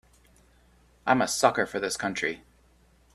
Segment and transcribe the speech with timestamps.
[1.05, 2.41] I'm a sucker for this country.